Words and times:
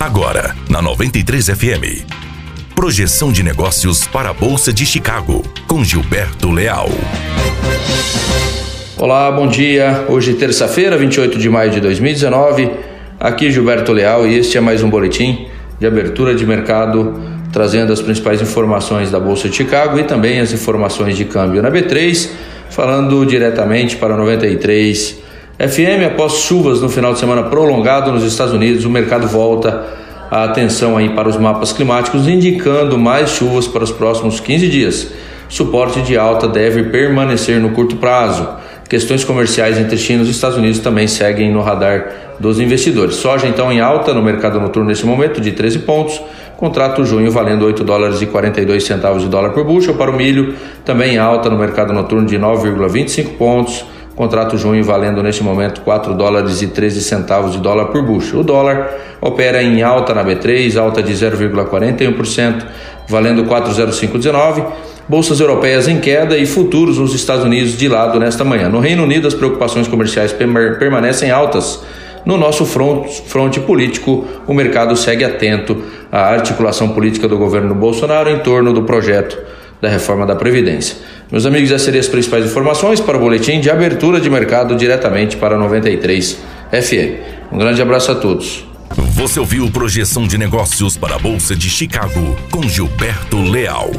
Agora, 0.00 0.56
na 0.70 0.80
93 0.80 1.48
FM. 1.48 2.06
Projeção 2.74 3.30
de 3.30 3.42
negócios 3.42 4.06
para 4.06 4.30
a 4.30 4.32
Bolsa 4.32 4.72
de 4.72 4.86
Chicago, 4.86 5.42
com 5.68 5.84
Gilberto 5.84 6.50
Leal. 6.50 6.88
Olá, 8.96 9.30
bom 9.30 9.46
dia. 9.46 10.06
Hoje, 10.08 10.32
terça-feira, 10.32 10.96
28 10.96 11.38
de 11.38 11.50
maio 11.50 11.70
de 11.70 11.80
2019. 11.80 12.70
Aqui 13.20 13.50
Gilberto 13.50 13.92
Leal 13.92 14.26
e 14.26 14.38
este 14.38 14.56
é 14.56 14.60
mais 14.62 14.82
um 14.82 14.88
boletim 14.88 15.48
de 15.78 15.86
abertura 15.86 16.34
de 16.34 16.46
mercado, 16.46 17.20
trazendo 17.52 17.92
as 17.92 18.00
principais 18.00 18.40
informações 18.40 19.10
da 19.10 19.20
Bolsa 19.20 19.50
de 19.50 19.56
Chicago 19.56 19.98
e 19.98 20.04
também 20.04 20.40
as 20.40 20.50
informações 20.50 21.14
de 21.14 21.26
câmbio 21.26 21.60
na 21.60 21.70
B3, 21.70 22.30
falando 22.70 23.26
diretamente 23.26 23.96
para 23.96 24.16
93 24.16 25.28
FM. 25.60 26.06
Após 26.06 26.38
chuvas 26.38 26.80
no 26.80 26.88
final 26.88 27.12
de 27.12 27.18
semana 27.18 27.42
prolongado 27.42 28.10
nos 28.10 28.24
Estados 28.24 28.54
Unidos, 28.54 28.86
o 28.86 28.90
mercado 28.90 29.28
volta 29.28 29.84
a 30.30 30.44
atenção 30.44 30.96
aí 30.96 31.10
para 31.10 31.28
os 31.28 31.36
mapas 31.36 31.70
climáticos, 31.70 32.26
indicando 32.26 32.96
mais 32.96 33.28
chuvas 33.28 33.68
para 33.68 33.84
os 33.84 33.92
próximos 33.92 34.40
15 34.40 34.68
dias. 34.68 35.12
Suporte 35.50 36.00
de 36.00 36.16
alta 36.16 36.48
deve 36.48 36.84
permanecer 36.84 37.60
no 37.60 37.70
curto 37.70 37.96
prazo. 37.96 38.48
Questões 38.88 39.22
comerciais 39.22 39.78
entre 39.78 39.98
China 39.98 40.20
e 40.20 40.22
os 40.22 40.30
Estados 40.30 40.56
Unidos 40.56 40.78
também 40.78 41.06
seguem 41.06 41.52
no 41.52 41.60
radar 41.60 42.10
dos 42.40 42.58
investidores. 42.58 43.16
Soja 43.16 43.46
então 43.46 43.70
em 43.70 43.80
alta 43.80 44.14
no 44.14 44.22
mercado 44.22 44.58
noturno 44.58 44.88
nesse 44.88 45.04
momento 45.04 45.42
de 45.42 45.52
13 45.52 45.80
pontos. 45.80 46.22
Contrato 46.56 47.04
junho 47.04 47.30
valendo 47.30 47.66
8 47.66 47.84
dólares 47.84 48.22
e 48.22 48.26
42 48.26 48.82
centavos 48.82 49.22
de 49.22 49.28
dólar 49.28 49.50
por 49.50 49.64
bushel. 49.64 49.94
Para 49.94 50.10
o 50.10 50.16
milho 50.16 50.54
também 50.86 51.16
em 51.16 51.18
alta 51.18 51.50
no 51.50 51.58
mercado 51.58 51.92
noturno 51.92 52.26
de 52.26 52.38
9,25 52.38 53.36
pontos. 53.36 53.84
Contrato 54.20 54.58
junho 54.58 54.84
valendo 54.84 55.22
neste 55.22 55.42
momento 55.42 55.80
4 55.80 56.12
dólares 56.12 56.60
e 56.60 56.66
13 56.66 57.00
centavos 57.00 57.52
de 57.52 57.58
dólar 57.58 57.86
por 57.86 58.02
bushel. 58.02 58.40
O 58.40 58.44
dólar 58.44 58.90
opera 59.18 59.62
em 59.62 59.82
alta 59.82 60.12
na 60.12 60.22
B3, 60.22 60.76
alta 60.76 61.02
de 61.02 61.10
0,41%, 61.14 62.66
valendo 63.08 63.44
4,0519. 63.44 64.62
Bolsas 65.08 65.40
europeias 65.40 65.88
em 65.88 66.00
queda 66.00 66.36
e 66.36 66.44
futuros 66.44 66.98
nos 66.98 67.14
Estados 67.14 67.46
Unidos 67.46 67.78
de 67.78 67.88
lado 67.88 68.20
nesta 68.20 68.44
manhã. 68.44 68.68
No 68.68 68.78
Reino 68.78 69.04
Unido, 69.04 69.26
as 69.26 69.32
preocupações 69.32 69.88
comerciais 69.88 70.34
permanecem 70.34 71.30
altas. 71.30 71.82
No 72.22 72.36
nosso 72.36 72.66
fronte 72.66 73.60
político, 73.60 74.26
o 74.46 74.52
mercado 74.52 74.94
segue 74.98 75.24
atento 75.24 75.82
à 76.12 76.28
articulação 76.28 76.90
política 76.90 77.26
do 77.26 77.38
governo 77.38 77.74
Bolsonaro 77.74 78.28
em 78.28 78.40
torno 78.40 78.74
do 78.74 78.82
projeto 78.82 79.38
da 79.80 79.88
reforma 79.88 80.26
da 80.26 80.36
Previdência. 80.36 80.96
Meus 81.30 81.46
amigos, 81.46 81.70
essas 81.70 81.82
seriam 81.82 82.00
as 82.00 82.08
principais 82.08 82.44
informações 82.44 83.00
para 83.00 83.16
o 83.16 83.20
boletim 83.20 83.60
de 83.60 83.70
abertura 83.70 84.20
de 84.20 84.28
mercado 84.28 84.74
diretamente 84.76 85.36
para 85.36 85.56
93 85.56 86.38
FM. 86.70 87.52
Um 87.52 87.58
grande 87.58 87.80
abraço 87.80 88.12
a 88.12 88.14
todos. 88.14 88.64
Você 89.14 89.38
ouviu 89.38 89.70
Projeção 89.70 90.26
de 90.26 90.36
Negócios 90.36 90.96
para 90.96 91.14
a 91.14 91.18
Bolsa 91.18 91.54
de 91.54 91.70
Chicago 91.70 92.36
com 92.50 92.62
Gilberto 92.62 93.40
Leal. 93.40 93.90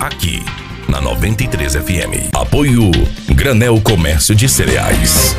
Aqui 0.00 0.42
na 0.88 1.00
93 1.00 1.74
FM. 1.74 2.34
Apoio 2.34 2.90
Granel 3.34 3.78
Comércio 3.82 4.34
de 4.34 4.48
Cereais. 4.48 5.36